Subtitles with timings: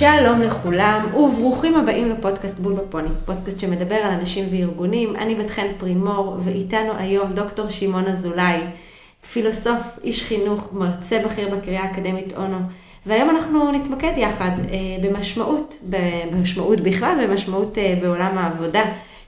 [0.00, 5.16] שלום לכולם, וברוכים הבאים לפודקאסט בול בפוני, פודקאסט שמדבר על אנשים וארגונים.
[5.16, 8.60] אני בת חן פרימור, ואיתנו היום דוקטור שמעון אזולאי,
[9.32, 12.58] פילוסוף, איש חינוך, מרצה בכיר בקריאה האקדמית אונו.
[13.06, 18.82] והיום אנחנו נתמקד יחד אה, במשמעות, במשמעות בכלל, במשמעות אה, בעולם העבודה.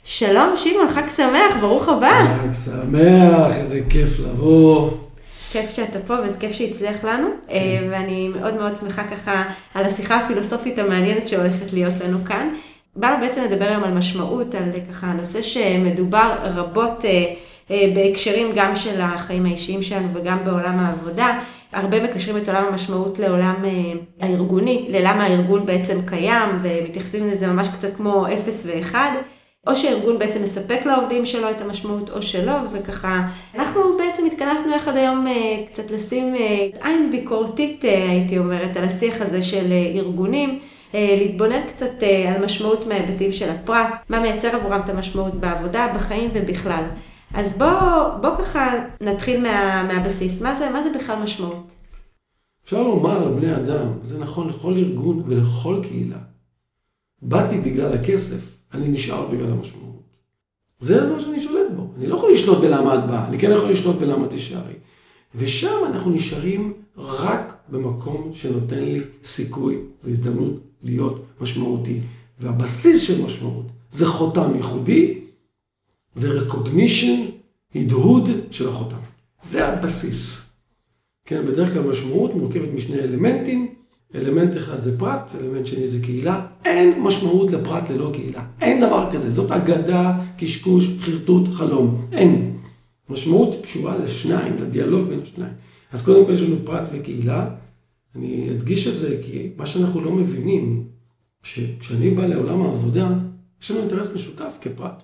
[0.05, 2.37] שלום שמעון, חג שמח, ברוך הבא.
[2.43, 4.91] חג שמח, איזה כיף לבוא.
[5.53, 7.55] כיף שאתה פה וזה כיף שהצליח לנו, כן.
[7.55, 9.45] אה, ואני מאוד מאוד שמחה ככה
[9.75, 12.49] על השיחה הפילוסופית המעניינת שהולכת להיות לנו כאן.
[12.97, 17.35] באנו בעצם לדבר היום על משמעות, על ככה נושא שמדובר רבות אה,
[17.71, 21.41] אה, בהקשרים גם של החיים האישיים שלנו וגם בעולם העבודה.
[21.73, 23.55] הרבה מקשרים את עולם המשמעות לעולם
[24.21, 29.11] הארגוני, ללמה הארגון בעצם קיים, ומתייחסים לזה ממש קצת כמו אפס ואחד.
[29.67, 34.97] או שארגון בעצם מספק לעובדים שלו את המשמעות או שלא, וככה, אנחנו בעצם התכנסנו יחד
[34.97, 40.59] היום אה, קצת לשים אה, עין ביקורתית, אה, הייתי אומרת, על השיח הזה של ארגונים.
[40.95, 46.85] להתבונן קצת על משמעות מההיבטים של הפרט, מה מייצר עבורם את המשמעות בעבודה, בחיים ובכלל.
[47.35, 51.73] אז בוא, בוא ככה נתחיל מה, מהבסיס, מה זה, מה זה בכלל משמעות?
[52.65, 56.19] אפשר לומר על בני אדם, זה נכון לכל ארגון ולכל קהילה.
[57.23, 60.03] באתי בגלל הכסף, אני נשאר בגלל המשמעות.
[60.81, 61.87] זה מה שאני שולט בו.
[61.99, 64.75] אני לא יכול לשלוט בלמה את באה, אני כן יכול לשלוט בלמה תישארי.
[65.35, 72.01] ושם אנחנו נשארים רק במקום שנותן לי סיכוי והזדמנות להיות משמעותי.
[72.41, 75.19] והבסיס של משמעות זה חותם ייחודי
[76.17, 77.31] ו-recognition,
[77.75, 78.97] הדהוד של החותם.
[79.43, 80.53] זה הבסיס.
[81.25, 83.75] כן, בדרך כלל משמעות מורכבת משני אלמנטים,
[84.15, 86.47] אלמנט אחד זה פרט, אלמנט שני זה קהילה.
[86.65, 88.45] אין משמעות לפרט ללא קהילה.
[88.61, 89.31] אין דבר כזה.
[89.31, 92.07] זאת אגדה, קשקוש, חרטוט, חלום.
[92.13, 92.57] אין.
[93.09, 95.53] משמעות קשורה לשניים, לדיאלוג בין השניים.
[95.93, 97.51] אז קודם כל יש לנו פרט וקהילה.
[98.17, 100.85] אני אדגיש את זה כי מה שאנחנו לא מבינים,
[101.43, 103.09] שכשאני בא לעולם העבודה,
[103.63, 105.03] יש לנו אינטרס משותף כפרט.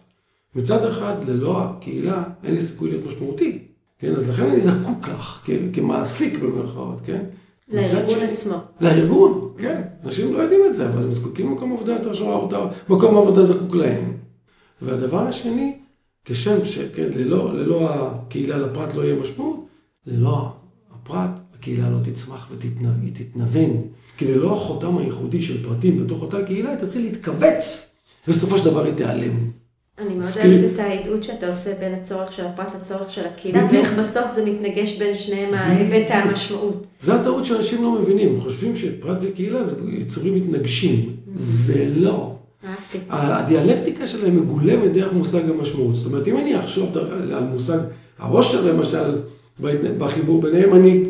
[0.54, 3.58] מצד אחד, ללא הקהילה, אין לי סיכוי להיות משמעותי.
[3.98, 7.24] כן, אז לכן אני זקוק לך, כמעסיק במירכאות, כן?
[7.70, 8.56] לארגון עצמו.
[8.80, 9.82] לארגון, כן.
[10.04, 12.46] אנשים לא יודעים את זה, אבל הם זקוקים למקום עבודה יותר שורה,
[12.88, 14.16] מקום עבודה זקוק להם.
[14.82, 15.78] והדבר השני,
[16.24, 19.66] כשם שכן, ללא, ללא הקהילה לפרט לא יהיה משמעות,
[20.06, 20.52] ללא
[20.94, 23.82] הפרט, הקהילה לא תצמח והיא תתנוון.
[24.16, 27.90] כי ללא החותם הייחודי של פרטים בתוך אותה קהילה, היא תתחיל להתכווץ,
[28.28, 29.50] ובסופו של דבר היא תיעלם.
[29.98, 33.98] אני מאוד אוהבת את ההידעות שאתה עושה בין הצורך של הפרט לצורך של הקהילה, ואיך
[33.98, 36.86] בסוף זה מתנגש בין שניהם ההיבט המשמעות.
[37.02, 41.16] זה הטעות שאנשים לא מבינים, חושבים שפרט וקהילה זה יצורים מתנגשים.
[41.34, 42.34] זה לא.
[42.64, 42.98] אהבתי.
[43.10, 45.96] הדיאלקטיקה שלהם מגולמת דרך מושג המשמעות.
[45.96, 47.78] זאת אומרת, אם אני אחשוב על מושג
[48.18, 49.20] העושר למשל,
[49.98, 51.04] בחיבור ביניהם, אני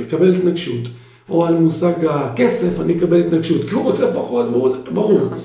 [0.00, 0.88] אקבל התנגשות.
[1.28, 4.46] או על מושג הכסף, אני אקבל התנגשות, כי הוא רוצה פחות,
[4.92, 5.18] ברור.
[5.18, 5.38] נכון.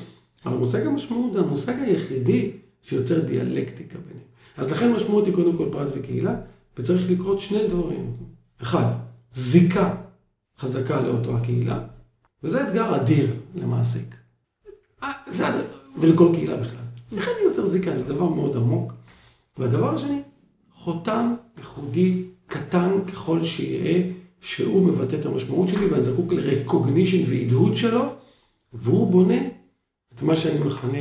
[0.46, 2.52] אבל מושג המשמעות זה המושג היחידי
[2.84, 4.28] שיוצר דיאלקטיקה ביניהם.
[4.58, 6.36] אז לכן משמעות היא קודם כל פרט וקהילה,
[6.78, 8.14] וצריך לקרות שני דברים.
[8.62, 8.92] אחד,
[9.32, 9.96] זיקה
[10.58, 11.80] חזקה לאותו הקהילה,
[12.44, 14.16] וזה אתגר אדיר למעסיק.
[15.04, 15.46] אה, זה,
[16.00, 16.84] ולכל קהילה בכלל.
[17.18, 17.96] איך אני יוצר זיקה?
[17.96, 18.94] זה דבר מאוד עמוק.
[19.58, 20.22] והדבר השני,
[20.74, 24.04] חותם ייחודי קטן ככל שיהיה,
[24.42, 28.02] שהוא מבטא את המשמעות שלי, ואני זקוק לרקוגנישן והדהוד שלו,
[28.74, 29.40] והוא בונה
[30.16, 30.98] את מה שאני מכנה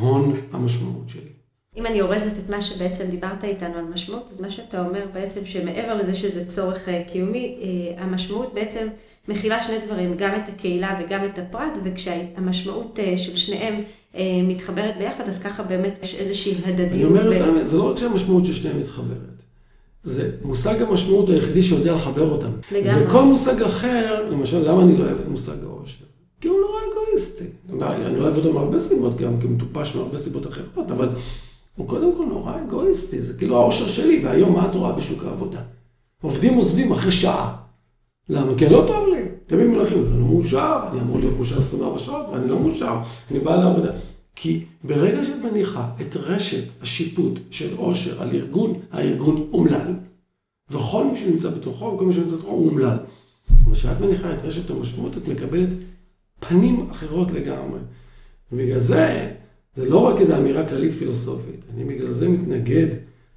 [0.00, 1.32] הון המשמעות שלי.
[1.76, 5.40] אם אני אורזת את מה שבעצם דיברת איתנו על משמעות, אז מה שאתה אומר בעצם
[5.46, 8.88] שמעבר לזה שזה צורך אה, קיומי, אה, המשמעות בעצם
[9.28, 13.82] מכילה שני דברים, גם את הקהילה וגם את הפרט, וכשהמשמעות אה, של שניהם
[14.48, 16.92] מתחברת ביחד, אז ככה באמת יש איזושהי הדדיות.
[16.92, 17.42] אני אומר בין...
[17.42, 19.16] אותם, זה לא רק שהמשמעות של שניהם מתחברת,
[20.04, 22.50] זה מושג המשמעות היחידי שיודע לחבר אותם.
[22.72, 23.06] לגמרי.
[23.06, 26.04] וכל מושג אחר, למשל, למה אני לא אוהב את מושג העושר?
[26.40, 26.80] כי הוא נורא
[27.22, 27.44] אגואיסטי.
[28.06, 31.08] אני לא אוהב אותו מהרבה סיבות, גם כי הוא מטופש מהרבה סיבות אחרות, אבל
[31.76, 35.60] הוא קודם כל נורא אגואיסטי, זה כאילו העושר שלי, והיום מה את רואה בשוק העבודה?
[36.22, 37.56] עובדים עוזבים אחרי שעה.
[38.28, 38.52] למה?
[38.58, 39.22] כי לא טוב לי.
[39.46, 42.96] תמיד מלכים, אני לא מאושר, אני אמור להיות מאושר 24 שעות, ואני לא מאושר,
[43.30, 43.92] אני בא לעבודה.
[44.36, 49.94] כי ברגע שאת מניחה את רשת השיפוט של עושר על ארגון, הארגון אומלל.
[50.70, 52.96] וכל מי שנמצא בתוכו וכל מי שנמצא בתוכו הוא אומלל.
[53.72, 55.68] כשאת מניחה את רשת המשמעות, את מקבלת
[56.48, 57.80] פנים אחרות לגמרי.
[58.52, 59.30] ובגלל זה,
[59.76, 62.86] זה לא רק איזו אמירה כללית פילוסופית, אני בגלל זה מתנגד,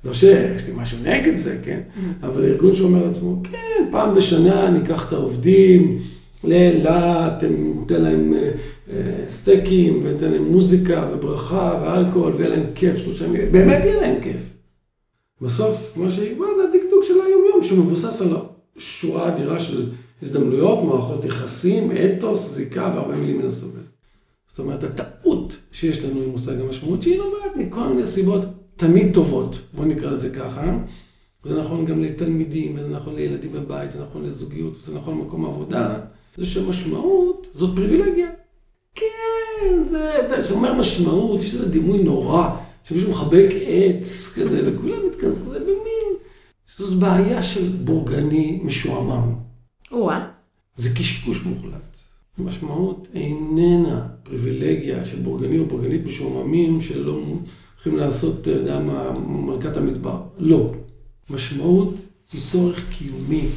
[0.06, 1.80] לא שיש לי משהו נגד זה, כן?
[1.96, 2.26] Mm.
[2.26, 5.98] אבל ארגון שאומר לעצמו, כן, פעם בשנה ניקח את העובדים
[6.44, 7.44] לאילת,
[7.80, 8.52] ניתן להם אה,
[8.90, 14.22] אה, סטייקים, וניתן להם מוזיקה וברכה ואלכוהול, ויהיה להם כיף שלושה ימים, באמת יהיה להם
[14.22, 14.42] כיף.
[15.42, 18.34] בסוף, מה שיקבע זה הדקדוק של היום-יום, שמבוסס על
[18.78, 19.90] שורה אדירה של
[20.22, 23.90] הזדמנויות, מערכות יחסים, אתוס, זיקה והרבה מילים מן הסוג הזה.
[24.48, 28.46] זאת אומרת, הטעות שיש לנו עם מושג המשמעות, שהיא נובעת מכל מיני סיבות
[28.76, 30.78] תמיד טובות, בואו נקרא לזה ככה.
[31.44, 36.00] זה נכון גם לתלמידים, וזה נכון לילדים בבית, זה נכון לזוגיות, וזה נכון למקום עבודה.
[36.38, 38.28] זה שמשמעות זאת פריבילגיה.
[38.96, 45.52] כן, זה, אתה שומר משמעות, יש איזה דימוי נורא, שמישהו מחבק עץ כזה, וכולם מתכנסים,
[45.52, 46.08] זה במין,
[46.78, 49.36] זאת בעיה של בורגני משועמם.
[49.92, 50.28] או-אה.
[50.76, 51.96] זה קשקוש מוחלט.
[52.38, 59.78] משמעות איננה פריבילגיה של בורגני או בורגנית משועממים שלא הולכים לעשות, אתה יודע מה, מלכת
[59.78, 60.22] המדבר.
[60.38, 60.74] לא.
[61.30, 61.96] משמעות
[62.34, 63.48] היא צורך קיומי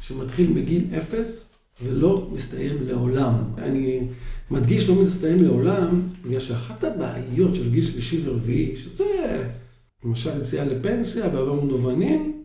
[0.00, 1.50] שמתחיל בגיל אפס
[1.82, 3.34] ולא מסתיים לעולם.
[3.58, 4.00] אני
[4.50, 9.46] מדגיש לא מסתיים לעולם, בגלל שאחת הבעיות של גיל שלישי ורביעי, שזה
[10.04, 12.42] למשל יציאה לפנסיה בהרבה מובנים,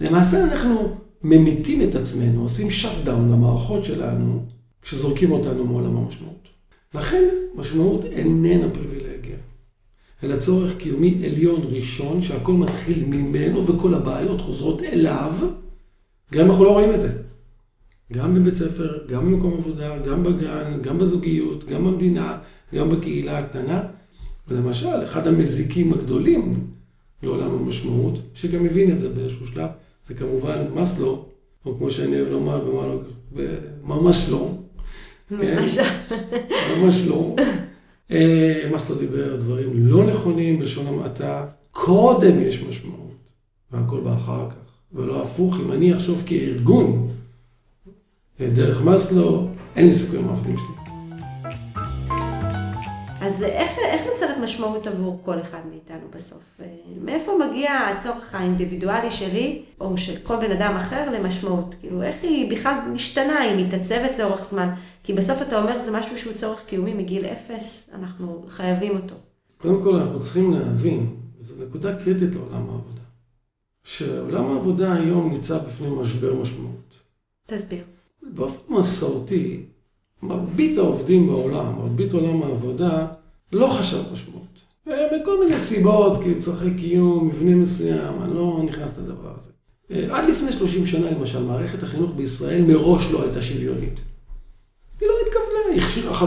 [0.00, 0.96] למעשה אנחנו
[1.28, 4.44] ממיתים את עצמנו, עושים שאט דאון למערכות שלנו,
[4.82, 6.48] כשזורקים אותנו מעולם המשמעות.
[6.94, 7.24] לכן
[7.54, 9.36] משמעות איננה פריבילגיה,
[10.24, 15.32] אלא צורך קיומי עליון ראשון, שהכל מתחיל ממנו וכל הבעיות חוזרות אליו,
[16.32, 17.22] גם אם אנחנו לא רואים את זה.
[18.12, 22.38] גם בבית ספר, גם במקום עבודה, גם בגן, גם בזוגיות, גם במדינה,
[22.74, 23.82] גם בקהילה הקטנה.
[24.48, 26.52] ולמשל, אחד המזיקים הגדולים
[27.22, 29.68] לעולם המשמעות, שגם מבין את זה באיזשהו שלב,
[30.06, 31.24] זה כמובן מסלו,
[31.66, 32.98] או כמו שאני אוהב לומר,
[33.82, 34.50] ממש לא.
[35.30, 35.84] ממש לא.
[36.82, 37.34] ממש לא.
[38.10, 41.46] אה, מסלו דיבר דברים לא נכונים בלשון המעטה.
[41.70, 43.30] קודם יש משמעות,
[43.72, 44.56] והכל בא אחר כך.
[44.92, 47.08] ולא הפוך, אם אני אחשוב כארגון,
[48.40, 50.85] דרך מאסלו, אין לי סיכוי עם העובדים שלי.
[53.26, 56.60] אז איך, איך נוצרת משמעות עבור כל אחד מאיתנו בסוף?
[57.04, 61.74] מאיפה מגיע הצורך האינדיבידואלי שלי, או של כל בן אדם אחר, למשמעות?
[61.80, 64.74] כאילו, איך היא בכלל משתנה, היא מתעצבת לאורך זמן?
[65.02, 69.14] כי בסוף אתה אומר, זה משהו שהוא צורך קיומי מגיל אפס, אנחנו חייבים אותו.
[69.58, 71.16] קודם כל, אנחנו צריכים להבין,
[71.48, 73.02] זו נקודה קריטית לעולם העבודה,
[73.84, 76.98] שעולם העבודה היום ניצב בפני משבר משמעות.
[77.46, 77.84] תסביר.
[78.22, 79.62] באופן מסורתי,
[80.22, 83.06] מרבית העובדים בעולם, מרבית עולם העבודה,
[83.52, 84.46] לא חשב משמעות.
[84.86, 86.34] מכל מיני סיבות, כי
[86.78, 89.50] קיום, מבנה מסוים, אני לא נכנס לדבר הזה.
[90.10, 94.00] עד לפני 30 שנה, למשל, מערכת החינוך בישראל מראש לא הייתה שוויונית.
[95.00, 96.20] היא לא התכוונה, היא הכשירה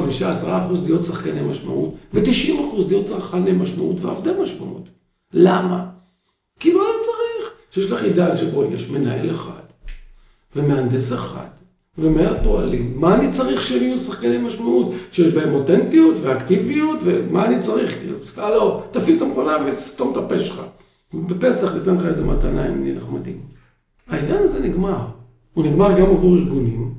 [0.44, 4.90] 15% להיות שחקני משמעות, ו-90% להיות צרכני משמעות ועבדי משמעות.
[5.34, 5.90] למה?
[6.60, 9.64] כי לא היה צריך שיש לך עידן שבו יש מנהל אחד,
[10.56, 11.48] ומהנדס אחד,
[12.02, 12.94] ומאה פועלים.
[12.96, 14.92] מה אני צריך שהם יהיו שחקני משמעות?
[15.12, 17.98] שיש בהם אותנטיות ואקטיביות, ומה אני צריך?
[18.38, 20.62] הלו, תפעיל את המכונה וסתום את הפה שלך.
[21.14, 23.42] בפסח ניתן לך איזה מתנה אם נהיה נחמדים.
[24.08, 25.06] העידן הזה נגמר.
[25.54, 26.94] הוא נגמר גם עבור ארגונים,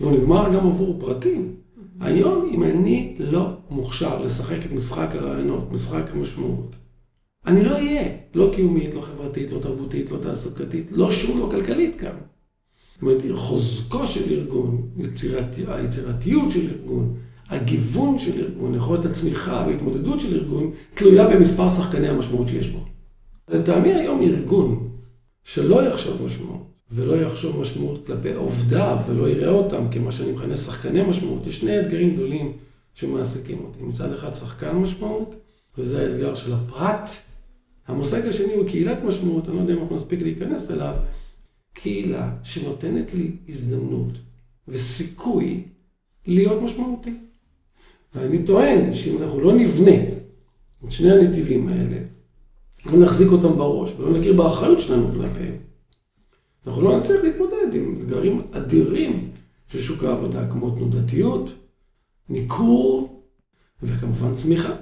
[0.00, 1.54] והוא נגמר גם עבור פרטים.
[2.00, 6.76] היום, אם אני לא מוכשר לשחק את משחק הרעיונות, משחק המשמעות,
[7.46, 8.02] אני לא אהיה,
[8.34, 12.16] לא קיומית, לא חברתית, לא תרבותית, לא תעסוקתית, לא שום, לא כלכלית כאן.
[12.94, 17.14] זאת אומרת, חוזקו של ארגון, יצירת, היצירתיות של ארגון,
[17.48, 22.84] הגיוון של ארגון, יכולת הצמיחה וההתמודדות של ארגון, תלויה במספר שחקני המשמעות שיש בו.
[23.48, 24.88] לטעמי היום ארגון
[25.44, 31.02] שלא יחשוב משמעות, ולא יחשוב משמעות כלפי עובדיו, ולא יראה אותם כמה שאני מכנה שחקני
[31.02, 32.52] משמעות, יש שני אתגרים גדולים
[32.94, 33.82] שמעסיקים אותי.
[33.82, 35.34] מצד אחד שחקן משמעות,
[35.78, 37.10] וזה האתגר של הפרט.
[37.88, 40.94] המושג השני הוא קהילת משמעות, אני לא יודע אם אנחנו נספיק להיכנס אליו,
[41.74, 44.12] קהילה שנותנת לי הזדמנות
[44.68, 45.62] וסיכוי
[46.26, 47.14] להיות משמעותי.
[48.14, 49.96] ואני טוען שאם אנחנו לא נבנה
[50.84, 51.98] את שני הנתיבים האלה,
[52.86, 55.56] לא נחזיק אותם בראש ולא נכיר באחריות שלנו כלפיהם,
[56.66, 59.30] אנחנו לא נצליח להתמודד עם אתגרים אדירים
[59.68, 61.50] של שוק העבודה, כמו תנודתיות,
[62.28, 63.22] ניכור
[63.82, 64.72] וכמובן צמיחה.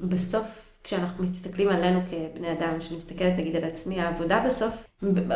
[0.00, 4.86] בסוף כשאנחנו מסתכלים עלינו כבני אדם, כשאני מסתכלת נגיד על עצמי, העבודה בסוף,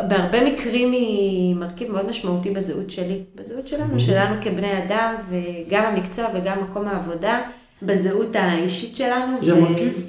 [0.08, 4.00] בהרבה מקרים היא מרכיב מאוד משמעותי בזהות שלי, בזהות שלנו.
[4.00, 7.40] שלנו כבני אדם, וגם המקצוע וגם מקום העבודה.
[7.82, 9.40] בזהות האישית שלנו.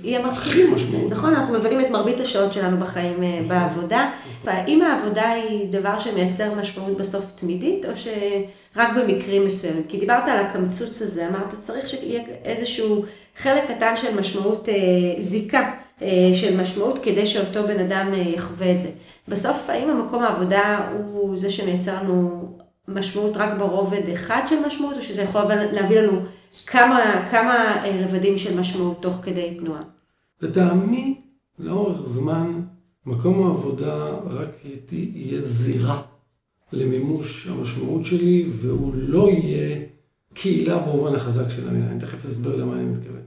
[0.04, 1.08] היא המרכיב הכי משמעותי.
[1.10, 4.12] נכון, אנחנו מבלים את מרבית השעות שלנו בחיים אה, בעבודה.
[4.46, 9.84] האם העבודה היא דבר שמייצר משמעות בסוף תמידית, או שרק במקרים מסוימים?
[9.88, 13.06] כי דיברת על הקמצוץ הזה, אמרת, צריך שיהיה איזשהו
[13.40, 18.82] חלק קטן של משמעות, אה, זיקה אה, של משמעות, כדי שאותו בן אדם יחווה את
[18.82, 18.90] זה.
[19.28, 22.46] בסוף, האם המקום העבודה הוא זה שמייצר לנו
[22.88, 25.42] משמעות רק ברובד אחד של משמעות, או שזה יכול
[25.72, 26.20] להביא לנו
[26.68, 29.82] כמה, כמה אה, רבדים של משמעות תוך כדי תנועה?
[30.42, 31.22] לטעמי,
[31.60, 32.62] לאורך זמן,
[33.06, 36.02] מקום העבודה רק יהיה זירה
[36.74, 39.78] למימוש המשמעות שלי, והוא לא יהיה
[40.34, 41.92] קהילה במובן החזק של המילה.
[41.92, 43.22] אני תכף אסבר למה אני מתכוון.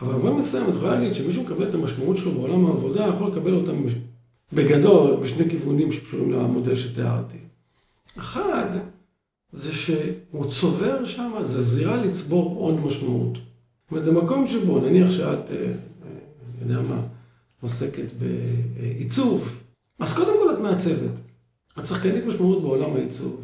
[0.00, 3.54] אבל במובן מסוים, את יכולה להגיד שמישהו מקבל את המשמעות שלו בעולם העבודה, יכול לקבל
[3.54, 3.72] אותה
[4.52, 7.36] בגדול בשני כיוונים שקשורים למודל שתיארתי.
[8.18, 8.68] אחד,
[9.52, 13.32] זה שהוא צובר שם, זה זירה לצבור הון משמעות.
[13.34, 15.72] זאת אומרת, זה מקום שבו, נניח שאת, אה, אה,
[16.62, 17.00] אני יודע מה,
[17.60, 19.56] עוסקת בעיצוב,
[19.98, 21.10] אז קודם כל את מעצבת.
[21.78, 23.40] את שחקנית משמעות בעולם העיצוב.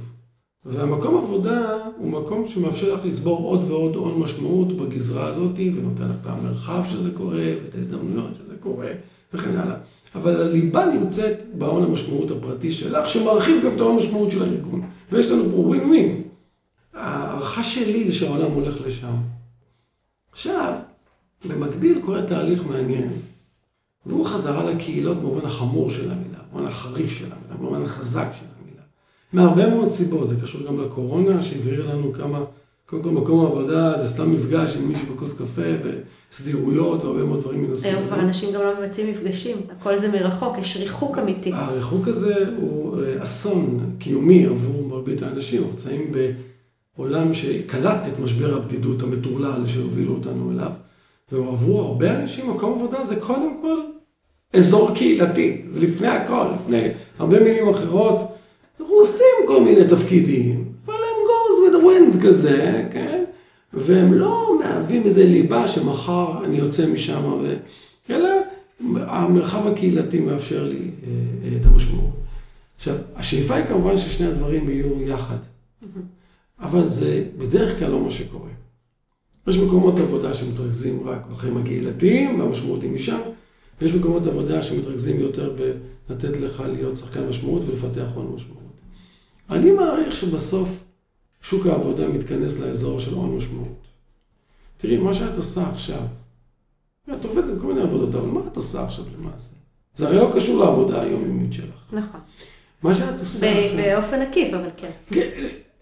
[0.68, 6.16] והמקום עבודה הוא מקום שמאפשר לך לצבור עוד ועוד הון משמעות בגזרה הזאת, ונותן לך
[6.22, 8.88] את המרחב שזה קורה, ואת ההזדמנויות שזה קורה,
[9.34, 9.76] וכן הלאה.
[10.14, 14.82] אבל הליבה נמצאת בהון המשמעות הפרטי שלך, שמרחיב גם את ההון המשמעות של הארגון.
[15.12, 16.22] ויש לנו פה ווין ווין.
[16.94, 19.16] ההערכה שלי זה שהעולם הולך לשם.
[20.32, 20.74] עכשיו,
[21.48, 23.08] במקביל קורה תהליך מעניין,
[24.06, 28.55] והוא חזרה לקהילות במובן החמור של המילה, במובן החריף של המילה, במובן החזק של המילה.
[29.36, 32.44] מהרבה מאוד סיבות, זה קשור גם לקורונה, שהבהיר לנו כמה,
[32.86, 35.62] קודם כל מקום העבודה זה סתם מפגש עם מישהו בכוס קפה
[36.32, 40.08] וסדירויות והרבה מאוד דברים מן הסוג היום כבר אנשים גם לא מבצעים מפגשים, הכל זה
[40.08, 41.52] מרחוק, יש ריחוק אמיתי.
[41.54, 46.12] הריחוק הזה הוא אה, אסון קיומי עבור מרבית האנשים, נמצאים
[46.96, 50.72] בעולם שקלט את משבר הבדידות המטורלל שהובילו אותנו אליו.
[51.32, 53.80] ועבור הרבה אנשים מקום עבודה זה קודם כל
[54.52, 56.88] אזור קהילתי, זה לפני הכל, לפני
[57.18, 58.35] הרבה מילים אחרות.
[58.78, 63.24] עושים כל מיני תפקידים, אבל הם goes with the wind כזה, כן?
[63.72, 67.56] והם לא מהווים איזה ליבה שמחר אני יוצא משם, ו...
[68.10, 68.28] אלא
[68.96, 71.10] המרחב הקהילתי מאפשר לי אה,
[71.44, 72.10] אה, את המשמעות.
[72.76, 75.38] עכשיו, השאיפה היא כמובן ששני הדברים יהיו יחד,
[76.60, 78.50] אבל זה בדרך כלל לא מה שקורה.
[79.46, 83.20] יש מקומות עבודה שמתרכזים רק בחיים הקהילתיים, והמשמעות היא משם,
[83.80, 85.56] ויש מקומות עבודה שמתרכזים יותר
[86.08, 88.65] בלתת לך להיות שחקן משמעות ולפתח הון משמעות.
[89.50, 90.84] אני מעריך שבסוף
[91.42, 93.86] שוק העבודה מתכנס לאזור של הון משמעות.
[94.76, 96.02] תראי, מה שאת עושה עכשיו,
[97.14, 99.54] את עובדת בכל מיני עבודות, אבל מה את עושה עכשיו למעשה?
[99.94, 101.92] זה הרי לא קשור לעבודה היומיומית שלך.
[101.92, 102.20] נכון.
[102.82, 103.78] מה שאת עושה עכשיו...
[103.78, 104.90] באופן עקיף, אבל כן.
[105.10, 105.28] כן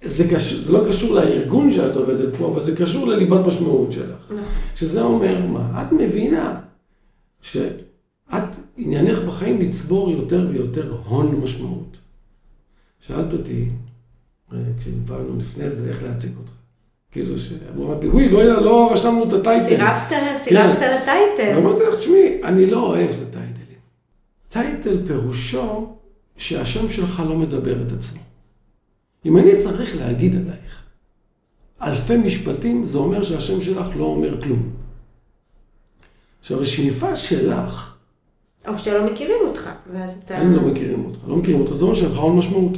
[0.03, 4.19] זה, קשור, זה לא קשור לארגון שאת עובדת פה, אבל זה קשור לליבת משמעות שלך.
[4.31, 4.45] נכון.
[4.77, 5.83] שזה אומר מה?
[5.83, 6.61] את מבינה
[7.41, 7.77] שאת,
[8.77, 11.99] עניינך בחיים לצבור יותר ויותר הון משמעות.
[13.07, 13.69] שאלת אותי,
[14.53, 16.53] אה, כשדיברנו לפני זה, איך להציג אותך.
[17.11, 19.65] כאילו, שאמרו, אמרתי, וואי, לא, לא רשמנו את הטייטל.
[19.67, 21.03] סירבת, סירבת כן.
[21.03, 21.59] לטייטל.
[21.59, 23.79] אמרתי לך, תשמעי, אני לא אוהב את הטייטלים.
[24.49, 25.95] טייטל פירושו
[26.37, 28.21] שהשם שלך לא מדבר את עצמו.
[29.27, 30.83] אם אני צריך להגיד עלייך
[31.83, 34.71] אלפי משפטים, זה אומר שהשם שלך לא אומר כלום.
[36.41, 37.94] עכשיו, השאיפה שלך...
[38.69, 40.39] או שלא מכירים אותך, ואז אתה...
[40.39, 41.19] הם לא מכירים אותך.
[41.29, 42.73] לא מכירים אותך, זה אומר שאין לך הון משמעות.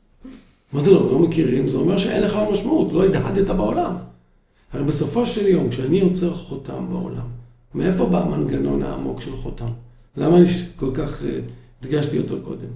[0.72, 1.12] מה זה לא?
[1.12, 3.96] לא מכירים, זה אומר שאין לך הון משמעות, לא הדהדת בעולם.
[4.72, 7.26] הרי בסופו של יום, כשאני יוצר חותם בעולם,
[7.74, 9.68] מאיפה בא המנגנון העמוק של חותם?
[10.16, 10.46] למה אני
[10.76, 11.38] כל כך אה,
[11.82, 12.68] הדגשתי אותו קודם?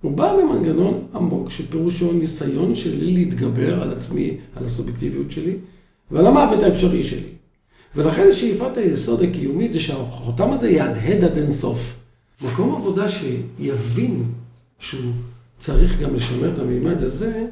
[0.00, 5.56] הוא בא ממנגנון עמוק שפירושו ניסיון שלי להתגבר על עצמי, על הסובייקטיביות שלי
[6.10, 7.39] ועל המוות האפשרי שלי.
[7.94, 11.96] ולכן שאיפת היסוד הקיומית זה שהחותם הזה יהדהד עד אינסוף.
[12.42, 14.24] מקום עבודה שיבין
[14.78, 15.12] שהוא
[15.58, 17.46] צריך גם לשמר את המימד הזה,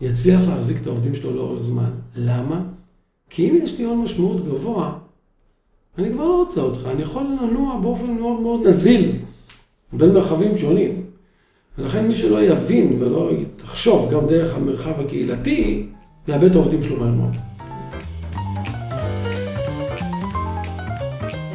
[0.00, 1.90] יצליח להחזיק את העובדים שלו לאורך זמן.
[2.14, 2.62] למה?
[3.30, 4.98] כי אם יש לי הון משמעות גבוה,
[5.98, 9.12] אני כבר לא רוצה אותך, אני יכול לנוע באופן מאוד מאוד נזיל
[9.92, 11.02] בין מרחבים שונים.
[11.78, 13.30] ולכן מי שלא יבין ולא
[13.62, 15.86] יחשוב גם דרך המרחב הקהילתי,
[16.28, 17.36] יאבד את העובדים שלו מהר מאוד.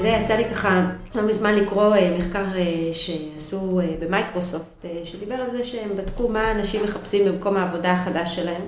[0.08, 5.50] זה יצא לי ככה לא מזמן לקרוא אה, מחקר אה, שעשו אה, במייקרוסופט, שדיבר על
[5.50, 8.62] זה שהם בדקו מה אנשים מחפשים במקום העבודה החדש שלהם.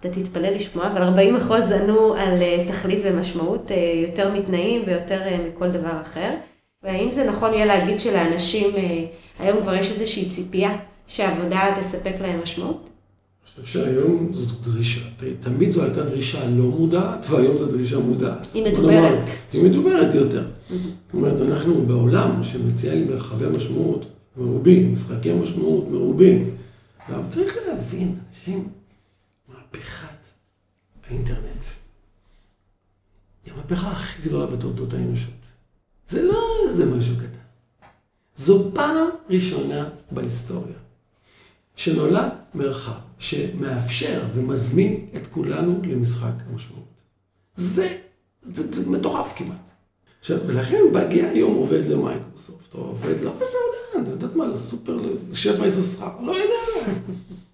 [0.00, 3.70] אתה תתפלא לשמוע, אבל 40 אחוז ענו על תכלית ומשמעות
[4.06, 6.30] יותר מתנאים ויותר מכל דבר אחר.
[6.82, 8.70] והאם זה נכון יהיה להגיד שלאנשים
[9.38, 10.76] היום כבר יש איזושהי ציפייה
[11.06, 12.90] שהעבודה תספק להם משמעות?
[13.50, 15.00] חושב שהיום זאת דרישה,
[15.40, 18.48] תמיד זו הייתה דרישה לא מודעת, והיום זו דרישה מודעת.
[18.54, 19.30] היא מדוברת.
[19.52, 20.44] היא מדוברת יותר.
[20.68, 26.56] זאת אומרת, אנחנו בעולם שמציע לי מרחבי משמעות מרובים, משחקי משמעות מרובים.
[27.08, 28.68] אבל צריך להבין, אנשים,
[29.48, 30.26] מהפכת
[31.08, 31.64] האינטרנט
[33.44, 35.34] היא המהפכה הכי גדולה בתולדות האנושות.
[36.08, 36.38] זה לא
[36.68, 37.26] איזה משהו קטן.
[38.36, 40.76] זו פעם ראשונה בהיסטוריה
[41.80, 46.84] שנולד מרחב שמאפשר ומזמין את כולנו למשחק המשמעות.
[47.56, 47.96] זה,
[48.42, 49.70] זה, זה מטורף כמעט.
[50.20, 53.60] עכשיו, ולכן מגיע היום עובד למייקרוסופט, או עובד לא חשוב
[53.94, 54.98] לאן, אני יודעת מה, לסופר,
[55.30, 56.92] לשפע יששכר, לא יודע.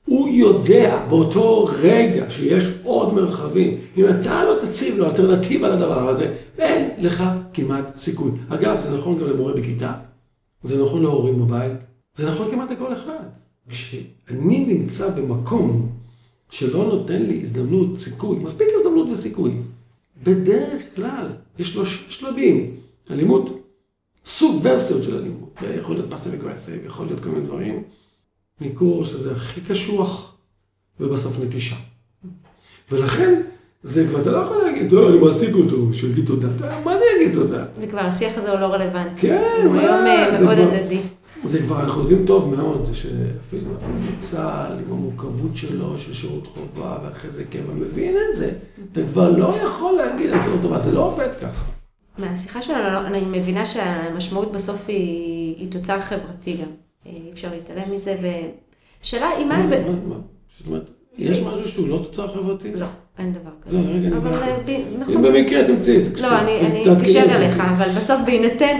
[0.04, 3.78] הוא יודע באותו רגע שיש עוד מרחבים.
[3.96, 8.30] אם אתה לא תציב לו אלטרנטיבה לדבר הזה, אין לך כמעט סיכוי.
[8.48, 9.92] אגב, זה נכון גם למורה בכיתה,
[10.62, 11.78] זה נכון להורים בבית,
[12.14, 13.45] זה נכון כמעט לכל אחד.
[13.68, 15.88] כשאני נמצא במקום
[16.50, 19.52] שלא נותן לי הזדמנות, סיכוי, מספיק הזדמנות וסיכוי,
[20.22, 21.26] בדרך כלל
[21.58, 22.76] יש שלושה שלבים.
[23.10, 23.62] אלימות,
[24.26, 25.58] סוג ורסיות של אלימות.
[25.60, 27.82] זה יכול להיות פאסיב אגרסיב, יכול להיות כל מיני דברים.
[28.60, 30.34] ניכור שזה הכי קשוח,
[31.00, 31.76] ובסוף נטישה.
[32.90, 33.42] ולכן,
[33.82, 36.48] זה כבר, אתה לא יכול להגיד, טוב, אני מעסיק אותו, שיגיד תודה.
[36.84, 37.64] מה זה יגיד תודה?
[37.80, 39.20] זה כבר, השיח הזה הוא לא רלוונטי.
[39.20, 39.72] כן, מה?
[39.72, 41.00] הוא היום מאוד הדדי.
[41.46, 43.70] זה כבר, אנחנו יודעים טוב מאוד, שאפילו
[44.18, 48.52] צה"ל, עם המורכבות שלו, של שירות חובה, ואחרי זה קבע, מבין את זה.
[48.92, 51.64] אתה כבר לא יכול להגיד, זה לא טובה, זה לא עובד ככה.
[52.18, 56.68] מהשיחה שלנו, אני מבינה שהמשמעות בסוף היא, היא תוצר חברתי גם.
[57.06, 58.16] אי אפשר להתעלם מזה,
[59.02, 59.66] ושאלה היא מה...
[59.66, 62.72] זאת אומרת, יש משהו שהוא לא תוצר חברתי?
[62.74, 62.86] לא,
[63.18, 63.78] אין דבר כזה.
[63.82, 64.76] זהו, רגע אבל נבדוק.
[64.98, 65.14] נכון.
[65.14, 68.20] אם במקרה תמצאי, לא, אני אתקשר אליך, אבל בסוף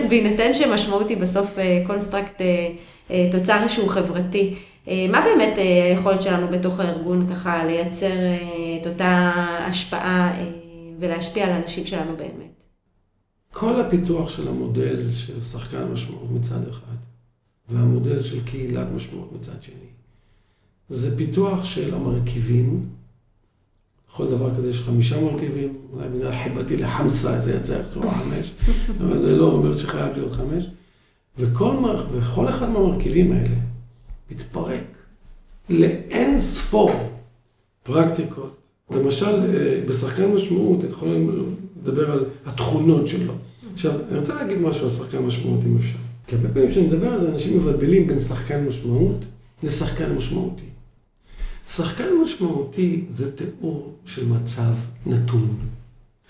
[0.08, 2.42] בהינתן שמשמעות היא בסוף construct,
[3.32, 4.54] תוצר שהוא חברתי,
[4.86, 8.12] מה באמת היכולת שלנו בתוך הארגון ככה לייצר
[8.80, 10.32] את אותה השפעה
[10.98, 12.64] ולהשפיע על האנשים שלנו באמת?
[13.52, 16.96] כל הפיתוח של המודל של שחקן משמעות מצד אחד,
[17.68, 19.85] והמודל של קהילת משמעות מצד שני,
[20.88, 22.86] זה פיתוח של המרכיבים.
[24.10, 28.52] בכל דבר כזה יש חמישה מרכיבים, אולי בגלל חיבתי לחמסה זה יצא איכשהו חמש,
[29.00, 30.70] אבל זה לא אומר שחייב להיות חמש.
[31.38, 31.76] וכל,
[32.12, 33.54] וכל אחד מהמרכיבים האלה
[34.30, 34.84] מתפרק
[35.68, 36.90] לאין ספור
[37.82, 38.56] פרקטיקות.
[38.90, 39.32] למשל,
[39.88, 41.08] בשחקן משמעות, אתה יכול
[41.82, 43.32] לדבר על התכונות שלו.
[43.72, 45.98] עכשיו, אני רוצה להגיד משהו על שחקן משמעות, אם אפשר.
[46.26, 49.25] כי הרבה פעמים כשאני מדבר על זה, אנשים מבלבלים בין שחקן משמעות
[49.62, 50.62] לשחקן משמעותי.
[51.68, 54.72] שחקן משמעותי זה תיאור של מצב
[55.06, 55.56] נתון.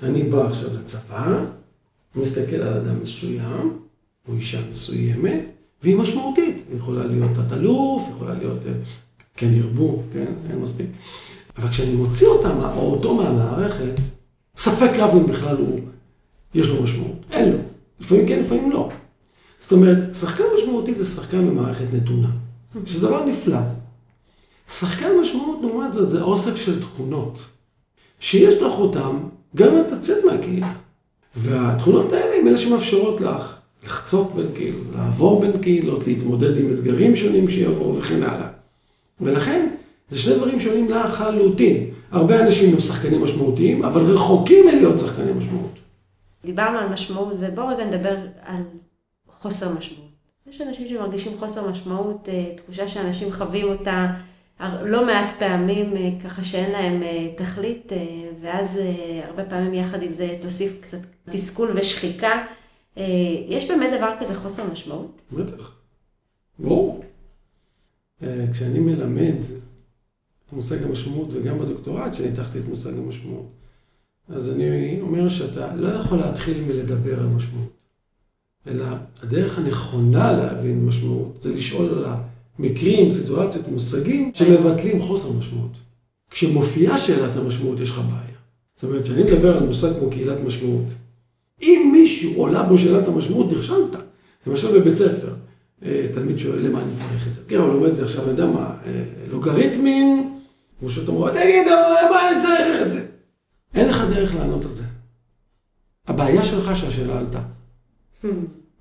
[0.03, 1.45] אני בא עכשיו לצבא,
[2.15, 3.79] מסתכל על אדם מסוים,
[4.29, 5.45] או אישה מסוימת,
[5.83, 6.57] והיא משמעותית.
[6.69, 8.59] היא יכולה להיות תת-אלוף, יכולה להיות,
[9.37, 10.87] כן ירבו, כן, אין מספיק.
[11.59, 13.95] אבל כשאני מוציא אותם, או אותו מהמערכת,
[14.57, 15.81] ספק רב אם בכלל הוא,
[16.55, 17.25] יש לו משמעות.
[17.31, 17.59] אין לו.
[18.01, 18.91] לפעמים כן, לפעמים לא.
[19.61, 22.31] זאת אומרת, שחקן משמעותי זה שחקן במערכת נתונה,
[22.85, 23.59] שזה דבר נפלא.
[24.71, 27.39] שחקן משמעות, לעומת זאת, זה אוסף של תכונות,
[28.21, 29.17] שיש לך אותן
[29.57, 30.73] גם אם את תצאת מהקהילה.
[31.37, 37.17] והתכונות האלה הן אלה שמאפשרות לך לחצות בין קהילות, לעבור בין קהילות, להתמודד עם אתגרים
[37.17, 38.49] שונים שיבואו וכן הלאה.
[39.21, 39.69] ולכן,
[40.09, 41.91] זה שני דברים שונים לחלוטין.
[42.11, 45.73] הרבה אנשים הם שחקנים משמעותיים, אבל רחוקים מלהיות שחקני משמעות.
[46.45, 48.63] דיברנו על משמעות, ובואו רגע נדבר על
[49.41, 50.07] חוסר משמעות.
[50.47, 54.07] יש אנשים שמרגישים חוסר משמעות, תחושה שאנשים חווים אותה
[54.61, 57.03] לא מעט פעמים, ככה שאין להם
[57.37, 57.93] תכלית,
[58.41, 58.81] ואז
[59.25, 62.45] הרבה פעמים יחד עם זה תוסיף קצת תסכול ושחיקה.
[63.49, 65.21] יש באמת דבר כזה חוסר משמעות?
[65.33, 65.73] בטח.
[66.59, 67.05] ברור.
[68.53, 69.37] כשאני מלמד
[70.53, 73.47] מושג המשמעות, וגם בדוקטורט שניתחתי את מושג המשמעות,
[74.29, 77.73] אז אני אומר שאתה לא יכול להתחיל מלדבר על משמעות,
[78.67, 78.87] אלא
[79.23, 82.05] הדרך הנכונה להבין משמעות זה לשאול על
[82.59, 85.71] המקרים, סיטואציות, מושגים שמבטלים חוסר משמעות.
[86.31, 88.37] כשמופיעה שאלת המשמעות יש לך בעיה.
[88.75, 90.85] זאת אומרת, כשאני מדבר על מושג כמו קהילת משמעות,
[91.63, 93.97] אם מישהו עולה בו שאלת המשמעות, נכשלת.
[94.47, 95.35] למשל בבית ספר,
[96.13, 97.41] תלמיד שואל למה אני צריך את זה.
[97.49, 98.75] כן, הוא לומד עכשיו, אני יודע מה,
[99.31, 100.39] לוגריתמים,
[100.81, 101.67] כמו שאתה אומר, תגיד,
[102.11, 103.07] מה אני צריך את זה?
[103.75, 104.85] אין לך דרך לענות על זה.
[106.07, 107.41] הבעיה שלך שהשאלה עלתה.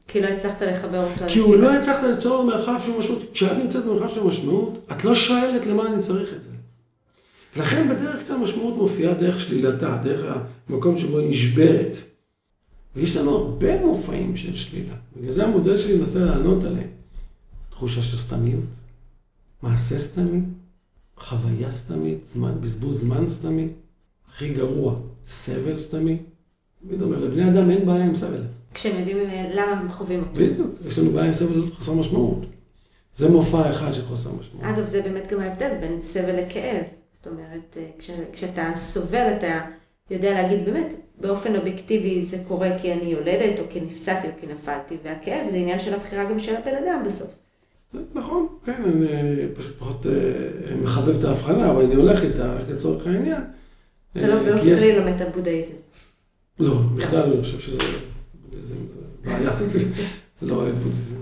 [0.07, 3.21] כי לא הצלחת לחבר אותו כי הוא לא הצלחת ליצור מרחב של משמעות.
[3.33, 6.49] כשאת נמצאת במרחב של משמעות, את לא שואלת למה אני צריך את זה.
[7.55, 10.37] לכן בדרך כלל משמעות מופיעה דרך שלילתה, דרך
[10.69, 11.97] המקום שבו היא נשברת.
[12.95, 14.93] ויש לנו הרבה מופעים של שלילה.
[15.17, 16.87] בגלל זה המודל שלי מנסה לענות עליהם.
[17.69, 18.63] תחושה של סתמיות,
[19.63, 20.41] מעשה סתמי,
[21.17, 23.67] חוויה סתמית, זמן, בזבוז זמן סתמי,
[24.29, 24.95] הכי גרוע,
[25.27, 26.17] סבל סתמי.
[26.87, 28.41] תמיד אומר, לבני אדם אין בעיה עם סבל.
[28.73, 29.17] כשהם יודעים
[29.53, 30.31] למה הם חווים אותו.
[30.33, 32.45] בדיוק, יש לנו בעיה עם סבל חסר משמעות.
[33.15, 34.65] זה מופע אחד של חסר משמעות.
[34.65, 36.83] אגב, זה באמת גם ההבדל בין סבל לכאב.
[37.13, 39.61] זאת אומרת, כש, כשאתה סובל, אתה
[40.11, 44.47] יודע להגיד באמת, באופן אובייקטיבי זה קורה כי אני יולדת, או כי נפצעתי, או כי
[44.47, 47.29] נפלתי, והכאב זה עניין של הבחירה גם של הבן אדם בסוף.
[48.15, 50.05] נכון, כן, אני פשוט פחות
[50.81, 53.41] מחבב את ההבחנה, אבל אני הולך איתה רק לצורך העניין.
[54.17, 55.73] אתה לא באופן כללי לומד את הבודהיזם.
[56.59, 57.77] לא, בכלל אני חושב שזה
[58.55, 58.75] בודהיזם
[59.25, 59.51] בעיה.
[60.41, 61.17] לא אוהב בודהיזם.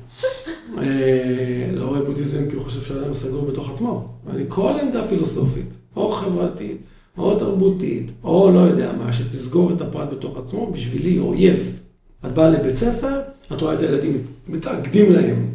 [1.73, 4.07] לא רואה בודהיזם כי הוא חושב שאדם סגור בתוך עצמו.
[4.25, 6.77] ואני כל עמדה פילוסופית, או חברתית,
[7.17, 11.79] או תרבותית, או לא יודע מה, שתסגור את הפרט בתוך עצמו, בשבילי אויב.
[12.25, 13.21] את באה לבית ספר,
[13.53, 15.49] את רואה את הילדים מתאגדים להם.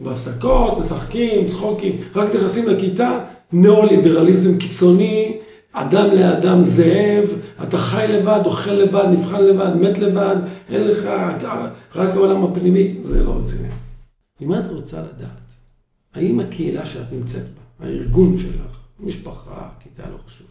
[0.00, 5.36] בהפסקות, משחקים, צחוקים, רק נכנסים לכיתה, ניאו-ליברליזם קיצוני,
[5.82, 7.24] אדם לאדם זאב,
[7.62, 10.36] אתה חי לבד, אוכל לבד, נבחן לבד, מת לבד,
[10.68, 11.04] אין לך,
[11.94, 13.68] רק העולם הפנימי, זה לא רציני.
[14.42, 15.48] אם את רוצה לדעת,
[16.14, 20.46] האם הקהילה שאת נמצאת בה, הארגון שלך, משפחה, כיתה, לא חשוב,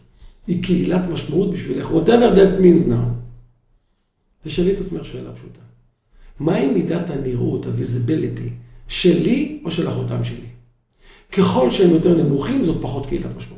[0.46, 3.08] היא קהילת משמעות בשבילך, whatever that means now,
[4.44, 5.60] תשאלי את עצמך שאלה פשוטה.
[6.40, 8.50] מהי מידת הנראות, ה-visibility,
[8.88, 10.46] שלי או של אחותם שלי?
[11.32, 13.57] ככל שהם יותר נמוכים, זאת פחות קהילת משמעות.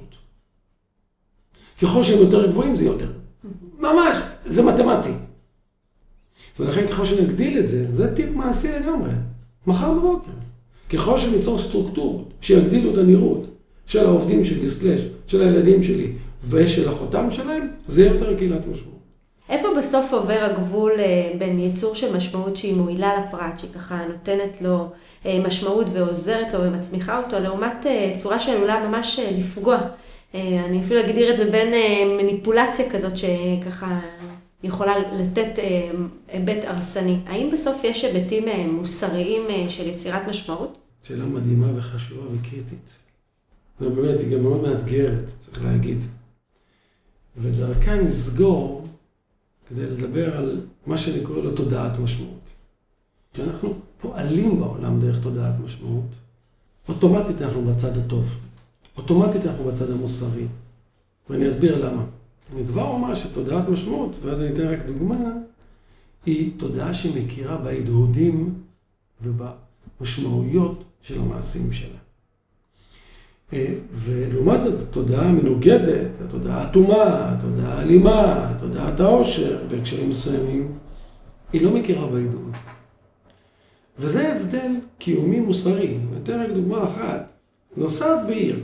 [1.83, 3.09] ככל שהם יותר גבוהים, זה יותר.
[3.79, 4.16] ממש,
[4.47, 5.12] זה מתמטי.
[6.59, 9.11] ולכן ככל שנגדיל את זה, זה טיפ מעשי לגמרי.
[9.66, 10.31] מחר בבוקר.
[10.93, 13.47] ככל שניצור סטרוקטורות שיגדילו את הנראות
[13.87, 16.12] של העובדים שלי, סלאש, של הילדים שלי
[16.49, 19.01] ושל אחותם שלהם, זה יהיה יותר קהילת משמעות.
[19.49, 24.62] איפה בסוף עובר הגבול אה, בין יצור של משמעות שהיא מועילה לפרט, שהיא ככה נותנת
[24.62, 24.88] לו
[25.27, 29.79] אה, משמעות ועוזרת לו ומצמיחה אותו, לעומת אה, צורה שעלולה ממש לפגוע.
[30.35, 31.73] אני אפילו אגדיר את זה בין
[32.16, 34.01] מניפולציה כזאת שככה
[34.62, 35.59] יכולה לתת
[36.29, 37.19] היבט הרסני.
[37.27, 40.79] האם בסוף יש היבטים מוסריים של יצירת משמעות?
[41.03, 42.90] שאלה מדהימה וחשובה וקריטית.
[43.81, 46.05] ובאמת, היא גם מאוד מאתגרת, צריך להגיד.
[47.37, 48.85] ודרכה נסגור
[49.69, 52.40] כדי לדבר על מה שאני קורא לו תודעת משמעות.
[53.33, 56.05] כשאנחנו פועלים בעולם דרך תודעת משמעות,
[56.88, 58.37] אוטומטית אנחנו בצד הטוב.
[59.00, 60.46] אוטומטית אנחנו בצד המוסרי.
[61.30, 62.04] ואני אסביר למה.
[62.54, 65.32] אני כבר אומר שתודעת משמעות, ואז אני אתן רק דוגמה,
[66.26, 68.54] היא תודעה שמכירה בהדהודים
[69.22, 71.98] ובמשמעויות של המעשים שלה.
[73.52, 80.72] אה, ולעומת זאת, התודעה המנוגדת, התודעה האטומה, התודעה האלימה, תודעת העושר, בהקשרים מסוימים,
[81.52, 82.56] היא לא מכירה בעידוד.
[83.98, 85.96] וזה הבדל קיומי מוסרי.
[85.96, 87.30] אני אתן רק דוגמה אחת.
[87.76, 88.60] נוסעת בעיר,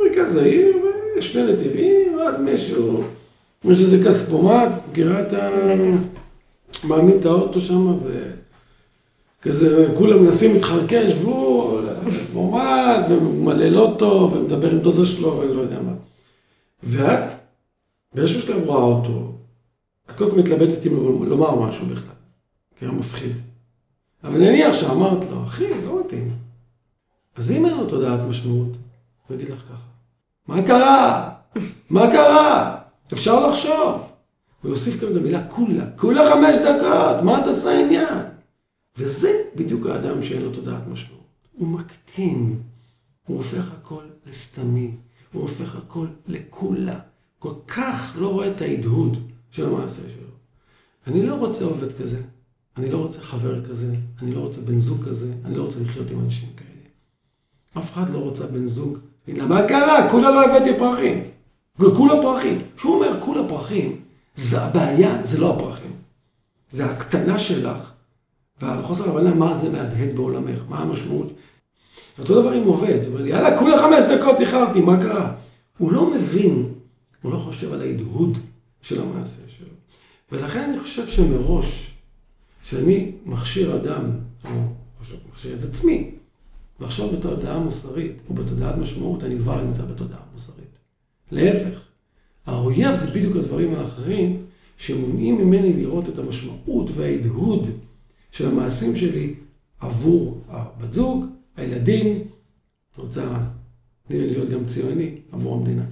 [0.00, 0.76] במרכז העיר,
[1.14, 3.04] ויש שני נתיבים, ואז מישהו,
[3.64, 5.48] יש איזה כספומט, מכירה את ה...
[6.84, 7.96] מעמיד את האוטו שם,
[9.40, 11.80] וכזה, כולם מנסים להתחרקש, והוא
[12.32, 15.92] מועמד, ומלא לא טוב, ומדבר עם דודה שלו, ואני לא יודע מה.
[16.82, 17.32] ואת,
[18.14, 19.32] באיזשהו שלב רואה אותו,
[20.10, 22.14] את קודם כל מתלבטת אם לומר משהו בכלל,
[22.78, 23.32] כי היה מפחיד.
[24.24, 26.30] אבל נניח שאמרת לו, אחי, לא מתאים.
[27.36, 28.72] אז אם אין לו תודעת משמעות,
[29.26, 29.89] הוא יגיד לך ככה,
[30.50, 31.30] מה קרה?
[31.90, 32.78] מה קרה?
[33.12, 34.12] אפשר לחשוב.
[34.62, 38.18] הוא יוסיף גם את המילה כולה, כולה חמש דקות, מה אתה עושה עניין?
[38.96, 41.20] וזה בדיוק האדם שאין לו תודעת משמעות.
[41.52, 42.62] הוא מקטין,
[43.26, 44.90] הוא הופך הכל לסתמי,
[45.32, 46.98] הוא הופך הכל לקולה.
[47.38, 49.18] כל כך לא רואה את ההדהוד
[49.50, 50.30] של המעשה שלו.
[51.06, 52.20] אני לא רוצה עובד כזה,
[52.76, 56.10] אני לא רוצה חבר כזה, אני לא רוצה בן זוג כזה, אני לא רוצה לחיות
[56.10, 56.70] עם אנשים כאלה.
[57.78, 58.98] אף אחד לא רוצה בן זוג.
[59.36, 60.10] מה קרה?
[60.10, 61.24] כולה לא הבאתי פרחים.
[61.78, 62.62] כולה פרחים.
[62.76, 64.00] כשהוא אומר כולה פרחים,
[64.34, 65.92] זה הבעיה, זה לא הפרחים.
[66.72, 67.90] זה הקטנה שלך,
[68.62, 71.32] וחוסר הבנה מה זה מהדהד בעולמך, מה המשמעות
[72.20, 75.32] אותו דבר עם עובד, הוא אומר לי, יאללה, כולה חמש דקות איחרתי, מה קרה?
[75.78, 76.72] הוא לא מבין,
[77.22, 78.38] הוא לא חושב על ההדהוד
[78.82, 79.68] של המעשה שלו.
[80.32, 81.94] ולכן אני חושב שמראש,
[82.62, 84.10] כשאני מכשיר אדם,
[84.44, 84.50] או
[85.32, 86.10] מכשיר את עצמי,
[86.80, 90.78] לחשוב בתודעה מוסרית, או בתודעת משמעות, אני כבר נמצא בתודעה מוסרית.
[91.32, 91.80] להפך,
[92.46, 97.68] האויב זה בדיוק הדברים האחרים שמונעים ממני לראות את המשמעות וההדהוד
[98.30, 99.34] של המעשים שלי
[99.80, 102.22] עבור הבת זוג, הילדים,
[102.92, 103.24] את רוצה
[104.10, 105.82] להיות גם ציוני עבור המדינה.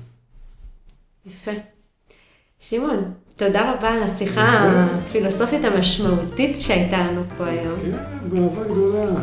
[1.26, 1.52] יפה.
[2.58, 7.80] שמעון, תודה רבה על השיחה הפילוסופית המשמעותית שהייתה לנו פה היום.
[7.80, 9.14] כן, גאווה גדולה.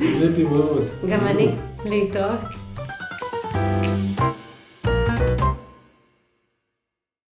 [0.00, 0.84] נהניתי מאוד.
[1.10, 1.48] גם אני.
[1.84, 2.67] להתראות.